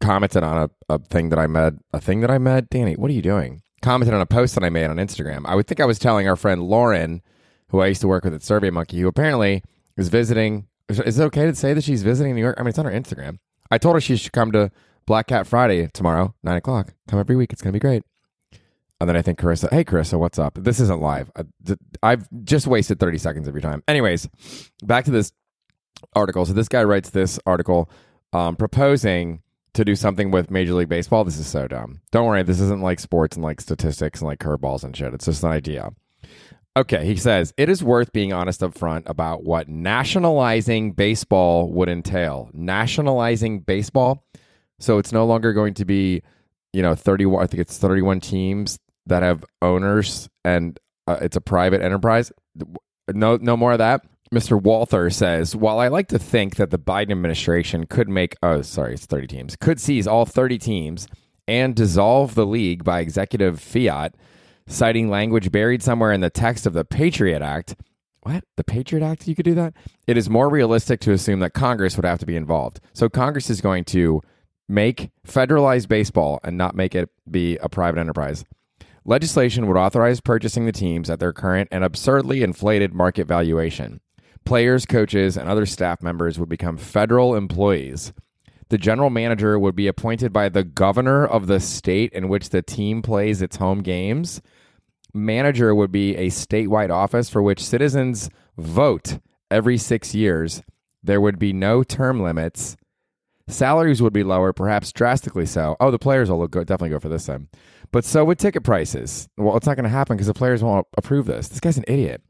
commented 0.00 0.42
on 0.42 0.70
a, 0.88 0.94
a 0.94 0.98
thing 0.98 1.30
that 1.30 1.38
I 1.38 1.46
made. 1.46 1.74
A 1.92 2.00
thing 2.00 2.20
that 2.20 2.30
I 2.30 2.38
made. 2.38 2.68
Danny, 2.68 2.94
what 2.94 3.10
are 3.10 3.14
you 3.14 3.22
doing? 3.22 3.62
Commented 3.82 4.14
on 4.14 4.20
a 4.20 4.26
post 4.26 4.54
that 4.54 4.64
I 4.64 4.70
made 4.70 4.86
on 4.86 4.96
Instagram. 4.96 5.42
I 5.46 5.54
would 5.54 5.66
think 5.66 5.80
I 5.80 5.86
was 5.86 5.98
telling 5.98 6.28
our 6.28 6.36
friend 6.36 6.62
Lauren, 6.62 7.22
who 7.70 7.80
I 7.80 7.88
used 7.88 8.00
to 8.00 8.08
work 8.08 8.24
with 8.24 8.34
at 8.34 8.42
Survey 8.42 8.70
Monkey, 8.70 9.00
who 9.00 9.08
apparently 9.08 9.62
is 9.96 10.08
visiting. 10.08 10.66
Is 10.88 11.18
it 11.18 11.24
okay 11.24 11.44
to 11.46 11.54
say 11.54 11.74
that 11.74 11.84
she's 11.84 12.02
visiting 12.02 12.34
New 12.34 12.40
York? 12.40 12.56
I 12.58 12.62
mean, 12.62 12.68
it's 12.70 12.78
on 12.78 12.86
her 12.86 12.92
Instagram. 12.92 13.38
I 13.70 13.78
told 13.78 13.94
her 13.94 14.00
she 14.00 14.16
should 14.16 14.32
come 14.32 14.52
to 14.52 14.70
Black 15.06 15.26
Cat 15.26 15.46
Friday 15.46 15.88
tomorrow, 15.92 16.34
nine 16.42 16.56
o'clock. 16.56 16.94
Come 17.08 17.20
every 17.20 17.36
week. 17.36 17.52
It's 17.52 17.62
gonna 17.62 17.72
be 17.72 17.78
great. 17.78 18.02
And 19.00 19.08
then 19.08 19.16
I 19.16 19.22
think 19.22 19.38
Carissa, 19.38 19.70
hey, 19.70 19.84
Carissa, 19.84 20.18
what's 20.18 20.38
up? 20.38 20.58
This 20.60 20.80
isn't 20.80 21.00
live. 21.00 21.30
I've 22.02 22.28
just 22.44 22.66
wasted 22.66 22.98
30 22.98 23.18
seconds 23.18 23.46
of 23.46 23.54
your 23.54 23.62
time. 23.62 23.82
Anyways, 23.86 24.28
back 24.82 25.04
to 25.04 25.10
this 25.12 25.32
article. 26.16 26.44
So 26.46 26.52
this 26.52 26.68
guy 26.68 26.82
writes 26.82 27.10
this 27.10 27.38
article 27.46 27.90
um, 28.32 28.56
proposing 28.56 29.42
to 29.74 29.84
do 29.84 29.94
something 29.94 30.32
with 30.32 30.50
Major 30.50 30.74
League 30.74 30.88
Baseball. 30.88 31.22
This 31.24 31.38
is 31.38 31.46
so 31.46 31.68
dumb. 31.68 32.00
Don't 32.10 32.26
worry. 32.26 32.42
This 32.42 32.60
isn't 32.60 32.82
like 32.82 32.98
sports 32.98 33.36
and 33.36 33.44
like 33.44 33.60
statistics 33.60 34.20
and 34.20 34.26
like 34.26 34.40
curveballs 34.40 34.82
and 34.82 34.96
shit. 34.96 35.14
It's 35.14 35.26
just 35.26 35.44
an 35.44 35.50
idea. 35.50 35.90
Okay, 36.78 37.04
he 37.04 37.16
says 37.16 37.52
it 37.56 37.68
is 37.68 37.82
worth 37.82 38.12
being 38.12 38.32
honest 38.32 38.62
up 38.62 38.72
front 38.72 39.04
about 39.08 39.42
what 39.42 39.68
nationalizing 39.68 40.92
baseball 40.92 41.72
would 41.72 41.88
entail. 41.88 42.50
Nationalizing 42.52 43.58
baseball. 43.58 44.24
So 44.78 44.98
it's 44.98 45.10
no 45.10 45.26
longer 45.26 45.52
going 45.52 45.74
to 45.74 45.84
be, 45.84 46.22
you 46.72 46.80
know, 46.80 46.94
31, 46.94 47.42
I 47.42 47.48
think 47.48 47.62
it's 47.62 47.78
31 47.78 48.20
teams 48.20 48.78
that 49.06 49.24
have 49.24 49.44
owners 49.60 50.28
and 50.44 50.78
uh, 51.08 51.18
it's 51.20 51.36
a 51.36 51.40
private 51.40 51.82
enterprise. 51.82 52.30
No, 53.12 53.38
no 53.38 53.56
more 53.56 53.72
of 53.72 53.78
that. 53.78 54.04
Mr. 54.32 54.62
Walther 54.62 55.10
says, 55.10 55.56
while 55.56 55.80
I 55.80 55.88
like 55.88 56.06
to 56.08 56.18
think 56.18 56.56
that 56.56 56.70
the 56.70 56.78
Biden 56.78 57.10
administration 57.10 57.86
could 57.86 58.08
make, 58.08 58.36
oh, 58.40 58.62
sorry, 58.62 58.94
it's 58.94 59.06
30 59.06 59.26
teams, 59.26 59.56
could 59.56 59.80
seize 59.80 60.06
all 60.06 60.26
30 60.26 60.58
teams 60.58 61.08
and 61.48 61.74
dissolve 61.74 62.36
the 62.36 62.46
league 62.46 62.84
by 62.84 63.00
executive 63.00 63.58
fiat, 63.58 64.14
citing 64.68 65.08
language 65.08 65.50
buried 65.50 65.82
somewhere 65.82 66.12
in 66.12 66.20
the 66.20 66.30
text 66.30 66.66
of 66.66 66.74
the 66.74 66.84
Patriot 66.84 67.42
Act. 67.42 67.74
What? 68.22 68.44
The 68.56 68.64
Patriot 68.64 69.04
Act? 69.04 69.26
You 69.26 69.34
could 69.34 69.44
do 69.44 69.54
that? 69.54 69.74
It 70.06 70.16
is 70.16 70.30
more 70.30 70.48
realistic 70.48 71.00
to 71.00 71.12
assume 71.12 71.40
that 71.40 71.54
Congress 71.54 71.96
would 71.96 72.04
have 72.04 72.18
to 72.20 72.26
be 72.26 72.36
involved. 72.36 72.80
So 72.92 73.08
Congress 73.08 73.50
is 73.50 73.60
going 73.60 73.84
to 73.86 74.20
make 74.68 75.10
federalized 75.26 75.88
baseball 75.88 76.38
and 76.44 76.56
not 76.56 76.76
make 76.76 76.94
it 76.94 77.08
be 77.30 77.56
a 77.58 77.68
private 77.68 77.98
enterprise. 77.98 78.44
Legislation 79.04 79.66
would 79.66 79.78
authorize 79.78 80.20
purchasing 80.20 80.66
the 80.66 80.72
teams 80.72 81.08
at 81.08 81.18
their 81.18 81.32
current 81.32 81.68
and 81.72 81.82
absurdly 81.82 82.42
inflated 82.42 82.92
market 82.92 83.26
valuation. 83.26 84.00
Players, 84.44 84.84
coaches, 84.84 85.36
and 85.36 85.48
other 85.48 85.64
staff 85.64 86.02
members 86.02 86.38
would 86.38 86.48
become 86.48 86.76
federal 86.76 87.34
employees. 87.34 88.12
The 88.70 88.78
general 88.78 89.10
manager 89.10 89.58
would 89.58 89.74
be 89.74 89.86
appointed 89.86 90.32
by 90.32 90.48
the 90.48 90.64
governor 90.64 91.26
of 91.26 91.46
the 91.46 91.60
state 91.60 92.12
in 92.12 92.28
which 92.28 92.50
the 92.50 92.62
team 92.62 93.00
plays 93.02 93.40
its 93.40 93.56
home 93.56 93.82
games. 93.82 94.42
Manager 95.14 95.74
would 95.74 95.90
be 95.90 96.16
a 96.16 96.28
statewide 96.28 96.90
office 96.90 97.30
for 97.30 97.42
which 97.42 97.64
citizens 97.64 98.28
vote 98.58 99.18
every 99.50 99.78
six 99.78 100.14
years. 100.14 100.62
There 101.02 101.20
would 101.20 101.38
be 101.38 101.52
no 101.52 101.82
term 101.82 102.20
limits. 102.20 102.76
Salaries 103.48 104.02
would 104.02 104.12
be 104.12 104.24
lower, 104.24 104.52
perhaps 104.52 104.92
drastically 104.92 105.46
so. 105.46 105.74
Oh, 105.80 105.90
the 105.90 105.98
players 105.98 106.30
will 106.30 106.46
definitely 106.46 106.90
go 106.90 106.98
for 106.98 107.08
this 107.08 107.24
time. 107.24 107.48
But 107.90 108.04
so 108.04 108.22
would 108.26 108.38
ticket 108.38 108.64
prices. 108.64 109.26
Well, 109.38 109.56
it's 109.56 109.66
not 109.66 109.76
going 109.76 109.84
to 109.84 109.90
happen 109.90 110.16
because 110.16 110.26
the 110.26 110.34
players 110.34 110.62
won't 110.62 110.86
approve 110.98 111.24
this. 111.24 111.48
This 111.48 111.60
guy's 111.60 111.78
an 111.78 111.84
idiot. 111.88 112.22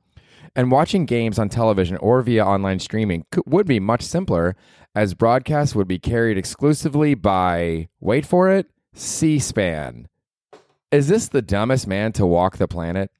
And 0.59 0.73
watching 0.73 1.07
games 1.07 1.39
on 1.39 1.49
television 1.49 1.97
or 1.99 2.21
via 2.21 2.45
online 2.45 2.81
streaming 2.81 3.25
could, 3.31 3.45
would 3.47 3.67
be 3.67 3.79
much 3.79 4.03
simpler, 4.03 4.57
as 4.93 5.15
broadcasts 5.15 5.75
would 5.77 5.87
be 5.87 6.01
carried 6.01 6.37
exclusively 6.37 7.15
by, 7.15 7.89
wait 8.01 8.27
for 8.27 8.51
it, 8.51 8.67
C 8.93 9.39
SPAN. 9.39 10.09
Is 10.91 11.07
this 11.07 11.29
the 11.29 11.43
dumbest 11.43 11.87
man 11.87 12.13
to 12.15 12.27
walk 12.27 12.57
the 12.57 12.67
planet? 12.67 13.13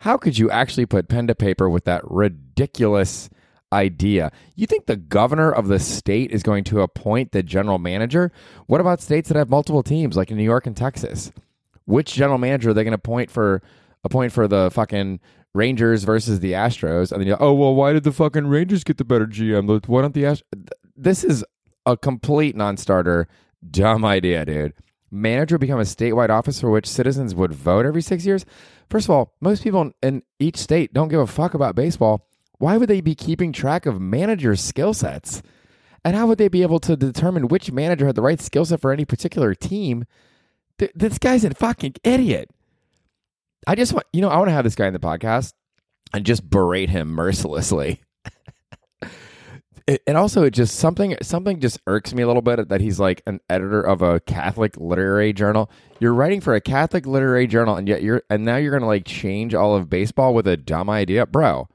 How 0.00 0.18
could 0.18 0.36
you 0.36 0.50
actually 0.50 0.84
put 0.84 1.08
pen 1.08 1.26
to 1.28 1.34
paper 1.34 1.70
with 1.70 1.84
that 1.84 2.02
ridiculous 2.04 3.30
idea? 3.72 4.30
You 4.54 4.66
think 4.66 4.84
the 4.84 4.96
governor 4.96 5.50
of 5.50 5.68
the 5.68 5.78
state 5.78 6.30
is 6.30 6.42
going 6.42 6.64
to 6.64 6.82
appoint 6.82 7.32
the 7.32 7.42
general 7.42 7.78
manager? 7.78 8.30
What 8.66 8.82
about 8.82 9.00
states 9.00 9.30
that 9.30 9.38
have 9.38 9.48
multiple 9.48 9.82
teams, 9.82 10.14
like 10.14 10.30
in 10.30 10.36
New 10.36 10.44
York 10.44 10.66
and 10.66 10.76
Texas? 10.76 11.32
which 11.86 12.14
general 12.14 12.38
manager 12.38 12.70
are 12.70 12.74
they 12.74 12.84
going 12.84 12.92
to 12.92 12.96
appoint 12.96 13.30
for 13.30 13.62
appoint 14.04 14.32
for 14.32 14.46
the 14.46 14.70
fucking 14.72 15.18
Rangers 15.56 16.04
versus 16.04 16.40
the 16.40 16.52
Astros? 16.52 17.10
And 17.10 17.20
then 17.20 17.28
you're 17.28 17.36
like, 17.36 17.42
oh 17.42 17.54
well, 17.54 17.74
why 17.74 17.92
did 17.92 18.04
the 18.04 18.12
fucking 18.12 18.46
Rangers 18.46 18.84
get 18.84 18.98
the 18.98 19.04
better 19.04 19.26
GM? 19.26 19.88
Why 19.88 20.02
don't 20.02 20.14
the 20.14 20.24
Astros? 20.24 20.68
This 20.96 21.24
is 21.24 21.44
a 21.84 21.96
complete 21.96 22.56
non-starter, 22.56 23.26
dumb 23.70 24.04
idea, 24.04 24.44
dude. 24.44 24.74
Manager 25.10 25.56
become 25.56 25.78
a 25.78 25.84
statewide 25.84 26.30
office 26.30 26.60
for 26.60 26.70
which 26.70 26.86
citizens 26.86 27.34
would 27.34 27.52
vote 27.52 27.86
every 27.86 28.02
six 28.02 28.26
years. 28.26 28.44
First 28.90 29.06
of 29.06 29.10
all, 29.10 29.34
most 29.40 29.62
people 29.62 29.92
in 30.02 30.22
each 30.38 30.56
state 30.56 30.92
don't 30.92 31.08
give 31.08 31.20
a 31.20 31.26
fuck 31.26 31.54
about 31.54 31.74
baseball. 31.74 32.28
Why 32.58 32.76
would 32.76 32.88
they 32.88 33.00
be 33.00 33.14
keeping 33.14 33.52
track 33.52 33.86
of 33.86 34.00
managers' 34.00 34.60
skill 34.60 34.94
sets? 34.94 35.42
And 36.04 36.16
how 36.16 36.26
would 36.26 36.38
they 36.38 36.48
be 36.48 36.62
able 36.62 36.80
to 36.80 36.96
determine 36.96 37.48
which 37.48 37.72
manager 37.72 38.06
had 38.06 38.14
the 38.14 38.22
right 38.22 38.40
skill 38.40 38.64
set 38.64 38.80
for 38.80 38.92
any 38.92 39.04
particular 39.04 39.54
team? 39.54 40.04
Th- 40.78 40.92
this 40.94 41.18
guy's 41.18 41.44
a 41.44 41.54
fucking 41.54 41.94
idiot. 42.04 42.50
I 43.66 43.74
just 43.74 43.92
want, 43.92 44.06
you 44.12 44.20
know, 44.20 44.28
I 44.28 44.36
want 44.36 44.48
to 44.48 44.52
have 44.52 44.64
this 44.64 44.74
guy 44.74 44.86
in 44.86 44.92
the 44.92 44.98
podcast 44.98 45.52
and 46.12 46.24
just 46.24 46.48
berate 46.48 46.90
him 46.90 47.08
mercilessly. 47.08 48.00
and 50.06 50.16
also, 50.16 50.42
it 50.44 50.50
just 50.50 50.76
something 50.76 51.16
something 51.22 51.60
just 51.60 51.78
irks 51.86 52.14
me 52.14 52.22
a 52.22 52.26
little 52.26 52.42
bit 52.42 52.68
that 52.68 52.80
he's 52.80 52.98
like 52.98 53.22
an 53.26 53.40
editor 53.48 53.80
of 53.80 54.02
a 54.02 54.20
Catholic 54.20 54.76
literary 54.76 55.32
journal. 55.32 55.70
You're 56.00 56.14
writing 56.14 56.40
for 56.40 56.54
a 56.54 56.60
Catholic 56.60 57.06
literary 57.06 57.46
journal, 57.46 57.76
and 57.76 57.88
yet 57.88 58.02
you're 58.02 58.22
and 58.30 58.44
now 58.44 58.56
you're 58.56 58.72
gonna 58.72 58.86
like 58.86 59.04
change 59.04 59.54
all 59.54 59.76
of 59.76 59.90
baseball 59.90 60.34
with 60.34 60.46
a 60.46 60.56
dumb 60.56 60.90
idea, 60.90 61.26
bro. 61.26 61.68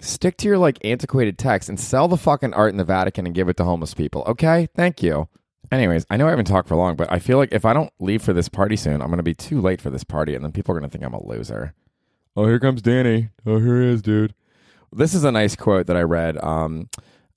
Stick 0.00 0.36
to 0.38 0.48
your 0.48 0.58
like 0.58 0.84
antiquated 0.84 1.38
text 1.38 1.68
and 1.68 1.80
sell 1.80 2.06
the 2.06 2.16
fucking 2.16 2.54
art 2.54 2.70
in 2.70 2.76
the 2.76 2.84
Vatican 2.84 3.26
and 3.26 3.34
give 3.34 3.48
it 3.48 3.56
to 3.56 3.64
homeless 3.64 3.94
people. 3.94 4.22
Okay, 4.26 4.68
thank 4.76 5.02
you. 5.02 5.28
Anyways, 5.72 6.06
I 6.10 6.16
know 6.16 6.26
I 6.26 6.30
haven't 6.30 6.46
talked 6.46 6.68
for 6.68 6.76
long, 6.76 6.96
but 6.96 7.10
I 7.10 7.18
feel 7.18 7.38
like 7.38 7.52
if 7.52 7.64
I 7.64 7.72
don't 7.72 7.92
leave 7.98 8.22
for 8.22 8.32
this 8.32 8.48
party 8.48 8.76
soon, 8.76 9.00
I'm 9.00 9.08
going 9.08 9.16
to 9.18 9.22
be 9.22 9.34
too 9.34 9.60
late 9.60 9.80
for 9.80 9.90
this 9.90 10.04
party, 10.04 10.34
and 10.34 10.44
then 10.44 10.52
people 10.52 10.74
are 10.74 10.78
going 10.78 10.88
to 10.88 10.92
think 10.92 11.04
I'm 11.04 11.14
a 11.14 11.26
loser. 11.26 11.74
Oh, 12.36 12.46
here 12.46 12.60
comes 12.60 12.82
Danny. 12.82 13.30
Oh, 13.44 13.58
here 13.58 13.80
he 13.80 13.88
is, 13.88 14.02
dude. 14.02 14.34
This 14.92 15.14
is 15.14 15.24
a 15.24 15.32
nice 15.32 15.56
quote 15.56 15.86
that 15.86 15.96
I 15.96 16.02
read 16.02 16.42
um, 16.44 16.88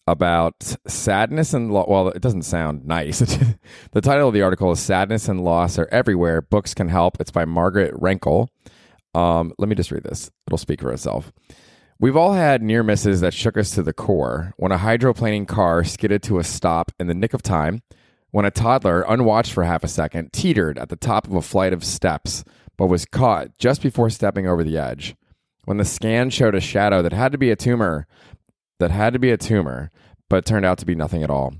about 0.07 0.75
sadness 0.87 1.53
and 1.53 1.71
lo- 1.71 1.85
well, 1.87 2.09
it 2.09 2.21
doesn't 2.21 2.43
sound 2.43 2.85
nice. 2.85 3.19
the 3.91 4.01
title 4.01 4.27
of 4.27 4.33
the 4.33 4.41
article 4.41 4.71
is 4.71 4.79
"Sadness 4.79 5.27
and 5.27 5.43
Loss 5.43 5.79
Are 5.79 5.89
Everywhere. 5.91 6.41
Books 6.41 6.73
Can 6.73 6.89
Help." 6.89 7.19
It's 7.19 7.31
by 7.31 7.45
Margaret 7.45 7.93
Renkl. 7.95 8.49
Um, 9.15 9.53
let 9.57 9.69
me 9.69 9.75
just 9.75 9.91
read 9.91 10.03
this; 10.03 10.29
it'll 10.47 10.57
speak 10.57 10.81
for 10.81 10.91
itself. 10.91 11.31
We've 11.99 12.15
all 12.15 12.33
had 12.33 12.61
near 12.61 12.83
misses 12.83 13.21
that 13.21 13.33
shook 13.33 13.57
us 13.57 13.71
to 13.71 13.83
the 13.83 13.93
core. 13.93 14.53
When 14.57 14.71
a 14.71 14.77
hydroplaning 14.77 15.47
car 15.47 15.83
skidded 15.83 16.23
to 16.23 16.39
a 16.39 16.43
stop 16.43 16.91
in 16.99 17.07
the 17.07 17.13
nick 17.13 17.33
of 17.33 17.41
time 17.41 17.81
when 18.31 18.45
a 18.45 18.51
toddler, 18.51 19.01
unwatched 19.07 19.53
for 19.53 19.63
half 19.63 19.83
a 19.83 19.87
second, 19.87 20.31
teetered 20.33 20.77
at 20.77 20.89
the 20.89 20.95
top 20.95 21.27
of 21.27 21.33
a 21.33 21.41
flight 21.41 21.73
of 21.73 21.83
steps, 21.83 22.43
but 22.77 22.87
was 22.87 23.05
caught 23.05 23.57
just 23.57 23.81
before 23.81 24.09
stepping 24.09 24.47
over 24.47 24.63
the 24.63 24.77
edge. 24.77 25.15
When 25.65 25.77
the 25.77 25.85
scan 25.85 26.29
showed 26.29 26.55
a 26.55 26.61
shadow 26.61 27.01
that 27.01 27.13
had 27.13 27.31
to 27.31 27.37
be 27.37 27.51
a 27.51 27.55
tumor, 27.55 28.07
that 28.79 28.91
had 28.91 29.13
to 29.13 29.19
be 29.19 29.31
a 29.31 29.37
tumor, 29.37 29.91
but 30.29 30.45
turned 30.45 30.65
out 30.65 30.77
to 30.79 30.85
be 30.85 30.95
nothing 30.95 31.23
at 31.23 31.29
all. 31.29 31.53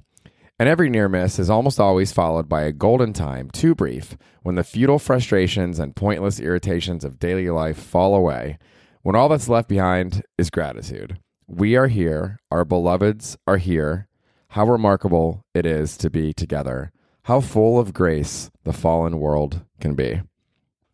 And 0.60 0.68
every 0.68 0.90
near 0.90 1.08
miss 1.08 1.40
is 1.40 1.50
almost 1.50 1.80
always 1.80 2.12
followed 2.12 2.50
by 2.50 2.64
a 2.64 2.74
golden 2.74 3.14
time, 3.14 3.50
too 3.50 3.74
brief, 3.74 4.18
when 4.44 4.56
the 4.56 4.64
futile 4.64 5.00
frustrations 5.00 5.80
and 5.80 5.96
pointless 5.96 6.40
irritations 6.40 7.06
of 7.06 7.18
daily 7.18 7.50
life 7.50 7.78
fall 7.78 8.14
away, 8.14 8.58
when 9.02 9.16
all 9.16 9.30
that's 9.30 9.48
left 9.48 9.70
behind 9.70 10.22
is 10.38 10.50
gratitude. 10.50 11.18
We 11.48 11.78
are 11.78 11.88
here, 11.88 12.40
our 12.52 12.66
beloveds 12.66 13.38
are 13.48 13.58
here. 13.58 14.09
How 14.50 14.66
remarkable 14.66 15.46
it 15.54 15.66
is 15.66 15.96
to 15.98 16.10
be 16.10 16.34
together. 16.34 16.92
How 17.24 17.40
full 17.40 17.80
of 17.80 17.94
grace 17.94 18.50
the 18.64 18.74
fallen 18.74 19.20
world 19.20 19.64
can 19.80 19.94
be. 19.94 20.22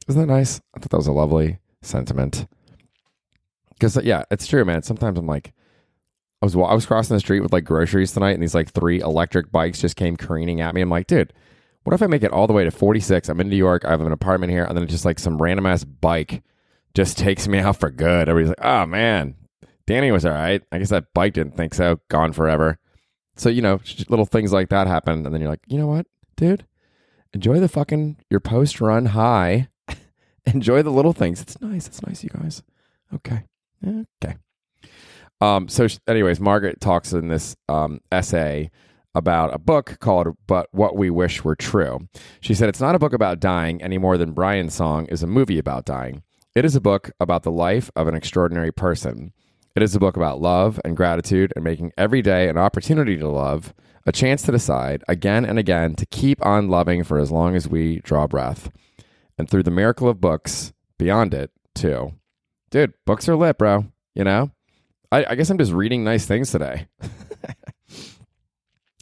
Isn't 0.08 0.22
that 0.22 0.34
nice? 0.34 0.60
I 0.76 0.80
thought 0.80 0.92
that 0.92 0.98
was 0.98 1.08
a 1.08 1.14
lovely 1.14 1.60
sentiment. 1.82 2.48
Because, 3.70 3.98
yeah, 4.04 4.24
it's 4.30 4.48
true, 4.48 4.66
man. 4.66 4.84
Sometimes 4.84 5.18
I'm 5.18 5.28
like, 5.28 5.54
I 6.42 6.46
was 6.46 6.56
I 6.56 6.74
was 6.74 6.86
crossing 6.86 7.16
the 7.16 7.22
street 7.22 7.40
with 7.40 7.54
like 7.54 7.64
groceries 7.64 8.12
tonight, 8.12 8.32
and 8.32 8.44
these 8.44 8.54
like 8.54 8.70
three 8.72 9.00
electric 9.00 9.52
bikes 9.52 9.80
just 9.82 9.96
came 9.96 10.18
careening 10.18 10.62
at 10.62 10.76
me. 10.76 10.82
I'm 10.82 10.90
like, 10.90 11.08
dude, 11.08 11.34
what 11.84 11.94
if 11.94 12.02
I 12.04 12.08
make 12.08 12.24
it 12.24 12.32
all 12.32 12.48
the 12.48 12.54
way 12.54 12.66
to 12.66 12.72
46? 12.72 13.30
I'm 13.30 13.40
in 13.40 13.50
New 13.50 13.56
York. 13.56 13.86
I 13.86 13.92
have 13.92 14.02
an 14.02 14.12
apartment 14.12 14.52
here, 14.52 14.66
and 14.66 14.78
then 14.78 14.86
just 14.88 15.06
like 15.06 15.18
some 15.18 15.42
random 15.42 15.66
ass 15.66 15.84
bike 15.86 16.44
just 16.94 17.18
takes 17.18 17.48
me 17.48 17.60
out 17.60 17.78
for 17.78 17.90
good. 17.90 18.28
Everybody's 18.28 18.50
like, 18.50 18.66
oh 18.66 18.86
man, 18.86 19.36
Danny 19.88 20.12
was 20.12 20.26
all 20.26 20.34
right. 20.34 20.62
I 20.72 20.78
guess 20.78 20.90
that 20.90 21.14
bike 21.14 21.34
didn't 21.34 21.56
think 21.56 21.74
so. 21.74 22.02
Gone 22.10 22.34
forever. 22.34 22.80
So 23.36 23.50
you 23.50 23.62
know, 23.62 23.80
little 24.10 24.26
things 24.26 24.54
like 24.54 24.70
that 24.70 24.88
happen, 24.88 25.26
and 25.26 25.34
then 25.34 25.42
you're 25.42 25.50
like, 25.50 25.64
you 25.68 25.78
know 25.78 25.88
what, 25.88 26.08
dude, 26.36 26.66
enjoy 27.34 27.60
the 27.60 27.68
fucking 27.68 28.18
your 28.30 28.40
post 28.40 28.80
run 28.82 29.08
high. 29.08 29.70
enjoy 30.46 30.82
the 30.82 30.92
little 30.92 31.14
things. 31.14 31.42
It's 31.42 31.60
nice. 31.62 31.88
It's 31.88 32.06
nice, 32.06 32.24
you 32.24 32.30
guys. 32.30 32.64
Okay. 33.14 33.44
Okay. 33.86 34.36
Um, 35.42 35.68
so, 35.68 35.88
anyways, 36.08 36.40
Margaret 36.40 36.80
talks 36.80 37.14
in 37.14 37.28
this 37.28 37.56
um, 37.68 38.00
essay 38.12 38.72
about 39.14 39.54
a 39.54 39.60
book 39.60 39.98
called 40.00 40.36
But 40.48 40.68
What 40.72 40.96
We 40.96 41.10
Wish 41.10 41.44
Were 41.44 41.56
True. 41.56 42.08
She 42.42 42.54
said, 42.54 42.70
It's 42.70 42.82
not 42.82 42.96
a 42.96 43.00
book 43.00 43.14
about 43.14 43.40
dying 43.40 43.82
any 43.82 43.98
more 43.98 44.18
than 44.18 44.34
Brian's 44.34 44.74
song 44.74 45.06
is 45.08 45.24
a 45.24 45.28
movie 45.28 45.60
about 45.60 45.86
dying. 45.86 46.24
It 46.54 46.66
is 46.66 46.76
a 46.76 46.82
book 46.82 47.12
about 47.20 47.44
the 47.44 47.52
life 47.52 47.92
of 47.96 48.08
an 48.08 48.16
extraordinary 48.16 48.72
person. 48.72 49.34
It 49.76 49.84
is 49.84 49.94
a 49.94 50.00
book 50.00 50.16
about 50.16 50.40
love 50.40 50.80
and 50.86 50.96
gratitude 50.96 51.52
and 51.54 51.66
making 51.66 51.92
every 51.98 52.22
day 52.22 52.48
an 52.48 52.58
opportunity 52.58 53.18
to 53.18 53.28
love, 53.28 53.74
a 54.06 54.14
chance 54.14 54.42
to 54.44 54.54
decide 54.54 55.04
again 55.10 55.44
and 55.44 55.60
again 55.60 55.96
to 55.96 56.06
keep 56.06 56.46
on 56.46 56.70
loving 56.70 57.04
for 57.04 57.20
as 57.20 57.30
long 57.30 57.58
as 57.58 57.68
we 57.68 58.00
draw 58.00 58.26
breath. 58.26 58.72
And 59.38 59.50
through 59.50 59.64
the 59.64 59.72
miracle 59.72 60.08
of 60.08 60.22
books, 60.22 60.72
beyond 60.98 61.34
it, 61.34 61.52
too. 61.74 62.14
Dude, 62.72 62.94
books 63.06 63.28
are 63.28 63.36
lit, 63.36 63.58
bro. 63.58 63.86
You 64.14 64.24
know? 64.24 64.52
I, 65.12 65.26
I 65.32 65.36
guess 65.36 65.50
I'm 65.50 65.58
just 65.58 65.74
reading 65.74 66.06
nice 66.06 66.26
things 66.26 66.52
today. 66.52 66.88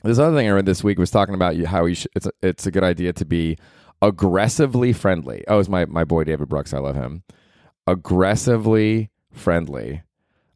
this 0.03 0.18
other 0.18 0.36
thing 0.36 0.48
I 0.48 0.51
read 0.51 0.65
this 0.65 0.84
week 0.84 0.98
was 0.98 1.12
talking 1.12 1.36
about 1.36 1.56
how 1.65 1.94
sh- 1.94 2.08
it's 2.15 2.25
a, 2.25 2.32
it's 2.42 2.65
a 2.65 2.72
good 2.72 2.84
idea 2.84 3.13
to 3.13 3.25
be 3.25 3.60
aggressively 4.01 4.92
friendly. 4.92 5.44
Oh, 5.48 5.60
it's 5.60 5.70
my 5.70 5.86
my 5.86 6.03
boy 6.03 6.24
David 6.24 6.50
Brooks. 6.50 6.74
I 6.74 6.80
love 6.80 6.96
him. 6.96 7.24
Aggressively 7.86 9.12
friendly. 9.32 10.01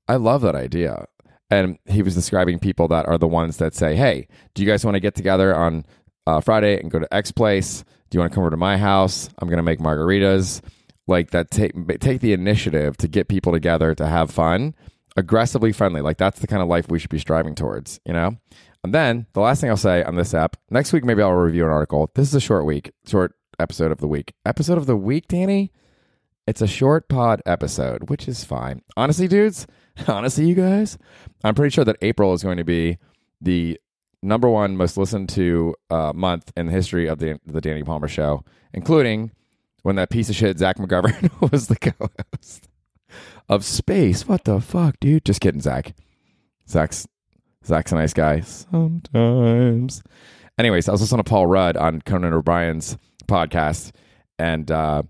I 0.08 0.16
love 0.16 0.42
that 0.42 0.56
idea. 0.56 1.06
And 1.50 1.78
he 1.86 2.02
was 2.02 2.16
describing 2.16 2.60
people 2.60 2.88
that 2.90 3.08
are 3.08 3.18
the 3.18 3.28
ones 3.28 3.58
that 3.58 3.74
say, 3.74 3.96
"Hey, 3.96 4.28
do 4.54 4.64
you 4.64 4.70
guys 4.70 4.84
want 4.84 4.96
to 4.96 5.00
get 5.00 5.16
together 5.16 5.56
on 5.56 5.86
uh, 6.26 6.42
Friday 6.42 6.80
and 6.80 6.92
go 6.92 7.00
to 7.00 7.14
X 7.14 7.32
place? 7.32 7.84
Do 8.10 8.18
you 8.18 8.20
want 8.20 8.32
to 8.32 8.36
come 8.36 8.44
over 8.44 8.52
to 8.52 8.58
my 8.58 8.78
house? 8.78 9.30
I'm 9.40 9.48
going 9.48 9.58
to 9.58 9.64
make 9.64 9.80
margaritas." 9.80 10.62
Like 11.10 11.32
that. 11.32 11.52
Take 11.52 11.72
take 12.02 12.20
the 12.20 12.34
initiative 12.34 12.98
to 12.98 13.08
get 13.08 13.30
people 13.30 13.54
together 13.54 13.96
to 13.96 14.08
have 14.08 14.30
fun 14.30 14.76
aggressively 15.18 15.74
friendly. 15.74 16.00
Like 16.00 16.18
that's 16.18 16.40
the 16.40 16.48
kind 16.48 16.62
of 16.62 16.70
life 16.70 16.90
we 16.90 17.00
should 17.00 17.10
be 17.10 17.20
striving 17.20 17.56
towards, 17.56 18.00
you 18.06 18.14
know? 18.14 18.38
And 18.84 18.94
then 18.94 19.26
the 19.34 19.42
last 19.42 19.60
thing 19.60 19.70
I'll 19.70 19.76
say 19.76 20.04
on 20.04 20.16
this 20.16 20.34
app, 20.34 20.56
next 20.70 20.94
week 20.94 21.04
maybe 21.04 21.22
I'll 21.22 21.32
review 21.32 21.66
an 21.66 21.72
article. 21.72 22.10
This 22.16 22.30
is 22.30 22.36
a 22.36 22.40
short 22.40 22.66
week, 22.66 22.92
short 23.06 23.34
episode 23.60 23.92
of 23.92 23.98
the 23.98 24.08
week. 24.08 24.34
Episode 24.46 24.78
of 24.78 24.86
the 24.86 24.96
week, 24.96 25.28
Danny? 25.28 25.74
It's 26.48 26.62
a 26.62 26.68
short 26.68 27.10
pod 27.10 27.42
episode, 27.46 28.10
which 28.10 28.26
is 28.28 28.46
fine. 28.46 28.82
Honestly, 28.96 29.28
dudes, 29.28 29.68
honestly, 30.08 30.48
you 30.48 30.56
guys, 30.56 30.98
I'm 31.44 31.56
pretty 31.56 31.74
sure 31.74 31.84
that 31.84 31.98
April 32.02 32.34
is 32.34 32.42
going 32.42 32.56
to 32.58 32.64
be 32.64 32.98
the 33.42 33.78
number 34.24 34.50
one 34.50 34.78
most 34.78 34.98
listened 34.98 35.28
to 35.30 35.76
uh, 35.90 36.14
month 36.16 36.54
in 36.56 36.68
the 36.68 36.72
history 36.72 37.08
of 37.08 37.20
the 37.20 37.38
the 37.46 37.60
Danny 37.60 37.84
Palmer 37.84 38.08
show, 38.08 38.46
including 38.74 39.32
when 39.84 39.98
that 39.98 40.10
piece 40.10 40.30
of 40.30 40.36
shit 40.36 40.58
Zach 40.58 40.78
McGovern 40.78 41.30
was 41.52 41.68
the 41.68 41.76
co-host 41.76 42.70
of 43.50 43.66
space. 43.66 44.26
What 44.26 44.46
the 44.46 44.62
fuck, 44.62 45.00
dude? 45.02 45.26
Just 45.26 45.42
kidding, 45.42 45.62
Zach. 45.62 45.96
Zach's 46.70 47.08
Zach's 47.66 47.92
a 47.92 47.96
nice 47.96 48.14
guy 48.14 48.40
sometimes. 48.40 50.02
Anyways, 50.58 50.88
I 50.88 50.94
was 50.94 51.02
listening 51.02 51.24
to 51.24 51.30
Paul 51.30 51.48
Rudd 51.48 51.76
on 51.76 52.02
Conan 52.02 52.34
O'Brien's 52.34 52.98
podcast, 53.28 53.92
and 54.40 54.72
uh, 54.72 55.04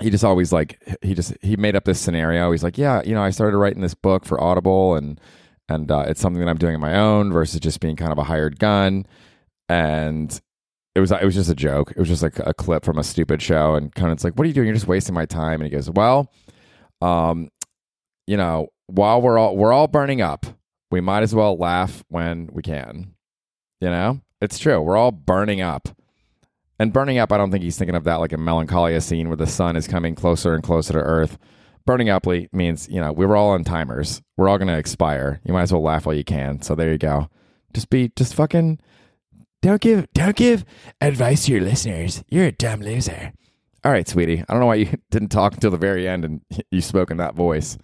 he 0.00 0.10
just 0.10 0.24
always 0.24 0.52
like 0.52 0.80
he 1.02 1.14
just 1.14 1.34
he 1.42 1.56
made 1.56 1.76
up 1.76 1.84
this 1.84 2.00
scenario. 2.00 2.50
He's 2.52 2.62
like, 2.62 2.78
yeah, 2.78 3.02
you 3.04 3.14
know, 3.14 3.22
I 3.22 3.30
started 3.30 3.56
writing 3.56 3.82
this 3.82 3.94
book 3.94 4.24
for 4.24 4.40
Audible, 4.40 4.94
and 4.94 5.20
and 5.68 5.90
uh, 5.90 6.04
it's 6.08 6.20
something 6.20 6.40
that 6.40 6.48
I'm 6.48 6.58
doing 6.58 6.74
on 6.74 6.80
my 6.80 6.96
own 6.96 7.32
versus 7.32 7.60
just 7.60 7.80
being 7.80 7.96
kind 7.96 8.12
of 8.12 8.18
a 8.18 8.24
hired 8.24 8.58
gun. 8.58 9.06
And 9.68 10.40
it 10.94 11.00
was 11.00 11.12
it 11.12 11.24
was 11.24 11.34
just 11.34 11.50
a 11.50 11.54
joke. 11.54 11.90
It 11.92 11.98
was 11.98 12.08
just 12.08 12.22
like 12.22 12.38
a 12.38 12.54
clip 12.54 12.84
from 12.84 12.98
a 12.98 13.04
stupid 13.04 13.42
show. 13.42 13.74
And 13.74 13.94
Conan's 13.94 14.24
like, 14.24 14.34
"What 14.34 14.44
are 14.44 14.48
you 14.48 14.54
doing? 14.54 14.66
You're 14.66 14.76
just 14.76 14.88
wasting 14.88 15.14
my 15.14 15.26
time." 15.26 15.60
And 15.60 15.64
he 15.64 15.70
goes, 15.70 15.90
"Well." 15.90 16.30
um, 17.00 17.48
you 18.26 18.36
know, 18.36 18.68
while 18.86 19.20
we're 19.20 19.38
all 19.38 19.56
we're 19.56 19.72
all 19.72 19.88
burning 19.88 20.20
up, 20.20 20.46
we 20.90 21.00
might 21.00 21.22
as 21.22 21.34
well 21.34 21.56
laugh 21.56 22.04
when 22.08 22.48
we 22.52 22.62
can. 22.62 23.14
You 23.80 23.90
know, 23.90 24.20
it's 24.40 24.58
true. 24.58 24.80
We're 24.80 24.96
all 24.96 25.12
burning 25.12 25.60
up. 25.60 25.88
And 26.78 26.92
burning 26.92 27.18
up, 27.18 27.32
I 27.32 27.36
don't 27.38 27.50
think 27.50 27.64
he's 27.64 27.76
thinking 27.76 27.96
of 27.96 28.04
that 28.04 28.16
like 28.16 28.32
a 28.32 28.38
melancholia 28.38 29.00
scene 29.00 29.28
where 29.28 29.36
the 29.36 29.46
sun 29.46 29.76
is 29.76 29.88
coming 29.88 30.14
closer 30.14 30.54
and 30.54 30.62
closer 30.62 30.92
to 30.92 31.00
Earth. 31.00 31.38
Burning 31.84 32.08
up 32.08 32.26
means, 32.52 32.88
you 32.88 33.00
know, 33.00 33.12
we 33.12 33.26
were 33.26 33.36
all 33.36 33.50
on 33.50 33.64
timers. 33.64 34.22
We're 34.36 34.48
all 34.48 34.58
going 34.58 34.68
to 34.68 34.78
expire. 34.78 35.40
You 35.44 35.54
might 35.54 35.62
as 35.62 35.72
well 35.72 35.82
laugh 35.82 36.06
while 36.06 36.14
you 36.14 36.24
can. 36.24 36.62
So 36.62 36.74
there 36.74 36.92
you 36.92 36.98
go. 36.98 37.28
Just 37.72 37.90
be, 37.90 38.12
just 38.14 38.34
fucking, 38.34 38.78
don't 39.62 39.80
give, 39.80 40.06
don't 40.12 40.36
give 40.36 40.64
advice 41.00 41.46
to 41.46 41.52
your 41.52 41.62
listeners. 41.62 42.22
You're 42.28 42.46
a 42.46 42.52
dumb 42.52 42.80
loser. 42.80 43.32
All 43.84 43.92
right, 43.92 44.06
sweetie. 44.06 44.40
I 44.40 44.52
don't 44.52 44.60
know 44.60 44.66
why 44.66 44.76
you 44.76 44.98
didn't 45.10 45.30
talk 45.30 45.54
until 45.54 45.70
the 45.70 45.78
very 45.78 46.06
end 46.06 46.24
and 46.24 46.42
you 46.70 46.80
spoke 46.80 47.10
in 47.10 47.16
that 47.16 47.34
voice. 47.34 47.78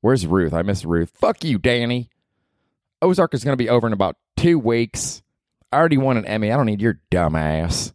Where's 0.00 0.26
Ruth? 0.26 0.54
I 0.54 0.62
miss 0.62 0.84
Ruth. 0.84 1.10
Fuck 1.14 1.44
you, 1.44 1.58
Danny. 1.58 2.08
Ozark 3.02 3.34
is 3.34 3.44
going 3.44 3.52
to 3.52 3.62
be 3.62 3.68
over 3.68 3.86
in 3.86 3.92
about 3.92 4.16
two 4.36 4.58
weeks. 4.58 5.22
I 5.72 5.76
already 5.76 5.98
won 5.98 6.16
an 6.16 6.24
Emmy. 6.24 6.52
I 6.52 6.56
don't 6.56 6.66
need 6.66 6.80
your 6.80 7.00
dumb 7.10 7.34
ass. 7.34 7.92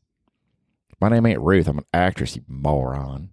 My 1.03 1.09
name 1.09 1.25
ain't 1.25 1.41
Ruth. 1.41 1.67
I'm 1.67 1.79
an 1.79 1.85
actress, 1.93 2.37
you 2.37 2.43
moron. 2.47 3.31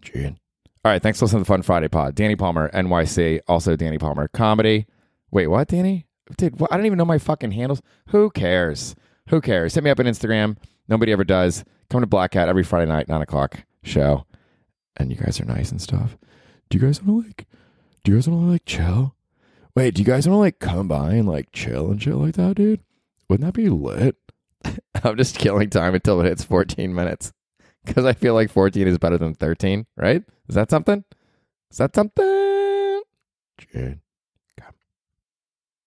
June. 0.00 0.40
All 0.84 0.90
right, 0.90 1.00
thanks 1.00 1.20
for 1.20 1.26
listening 1.26 1.44
to 1.44 1.44
the 1.44 1.52
Fun 1.52 1.62
Friday 1.62 1.86
pod. 1.86 2.16
Danny 2.16 2.34
Palmer, 2.34 2.68
NYC. 2.70 3.38
Also, 3.46 3.76
Danny 3.76 3.96
Palmer 3.96 4.26
Comedy. 4.26 4.86
Wait, 5.30 5.46
what, 5.46 5.68
Danny? 5.68 6.08
Dude, 6.36 6.58
what? 6.58 6.72
I 6.72 6.76
don't 6.76 6.86
even 6.86 6.98
know 6.98 7.04
my 7.04 7.18
fucking 7.18 7.52
handles. 7.52 7.80
Who 8.08 8.28
cares? 8.30 8.96
Who 9.28 9.40
cares? 9.40 9.76
Hit 9.76 9.84
me 9.84 9.90
up 9.90 10.00
on 10.00 10.06
Instagram. 10.06 10.56
Nobody 10.88 11.12
ever 11.12 11.22
does. 11.22 11.62
Come 11.90 12.00
to 12.00 12.08
Black 12.08 12.32
Cat 12.32 12.48
every 12.48 12.64
Friday 12.64 12.90
night, 12.90 13.08
nine 13.08 13.22
o'clock 13.22 13.62
show. 13.84 14.26
And 14.96 15.12
you 15.12 15.16
guys 15.16 15.38
are 15.40 15.44
nice 15.44 15.70
and 15.70 15.80
stuff. 15.80 16.18
Do 16.70 16.78
you 16.78 16.84
guys 16.84 17.00
want 17.00 17.22
to 17.22 17.28
like? 17.28 17.46
Do 18.02 18.10
you 18.10 18.18
guys 18.18 18.28
want 18.28 18.48
to 18.48 18.50
like 18.50 18.64
chill? 18.66 19.14
Wait, 19.76 19.94
do 19.94 20.02
you 20.02 20.06
guys 20.06 20.26
want 20.26 20.38
to 20.38 20.40
like 20.40 20.58
come 20.58 20.88
by 20.88 21.12
and 21.12 21.28
like 21.28 21.52
chill 21.52 21.92
and 21.92 22.02
shit 22.02 22.16
like 22.16 22.34
that, 22.34 22.56
dude? 22.56 22.80
Wouldn't 23.28 23.46
that 23.46 23.54
be 23.54 23.68
lit? 23.68 24.16
I'm 25.04 25.16
just 25.16 25.38
killing 25.38 25.70
time 25.70 25.94
until 25.94 26.20
it 26.20 26.26
hits 26.26 26.44
14 26.44 26.94
minutes 26.94 27.32
because 27.84 28.04
I 28.04 28.12
feel 28.12 28.34
like 28.34 28.50
14 28.50 28.86
is 28.86 28.98
better 28.98 29.18
than 29.18 29.34
13, 29.34 29.86
right? 29.96 30.22
Is 30.48 30.54
that 30.54 30.70
something? 30.70 31.04
Is 31.70 31.78
that 31.78 31.94
something? 31.94 33.02